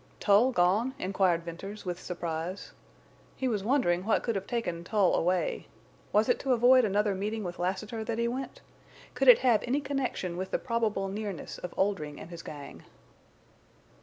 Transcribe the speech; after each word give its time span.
"Tull 0.19 0.51
gone?" 0.51 0.95
inquired 0.97 1.43
Venters, 1.43 1.85
with 1.85 2.01
surprise. 2.01 2.71
He 3.35 3.47
was 3.47 3.63
wondering 3.63 4.03
what 4.03 4.23
could 4.23 4.33
have 4.33 4.47
taken 4.47 4.83
Tull 4.83 5.13
away. 5.13 5.67
Was 6.11 6.27
it 6.27 6.39
to 6.39 6.53
avoid 6.53 6.83
another 6.83 7.13
meeting 7.13 7.43
with 7.43 7.59
Lassiter 7.59 8.03
that 8.05 8.17
he 8.17 8.27
went? 8.27 8.61
Could 9.13 9.27
it 9.27 9.37
have 9.45 9.61
any 9.63 9.79
connection 9.79 10.37
with 10.37 10.49
the 10.49 10.57
probable 10.57 11.07
nearness 11.07 11.59
of 11.59 11.71
Oldring 11.77 12.19
and 12.19 12.31
his 12.31 12.41
gang? 12.41 12.83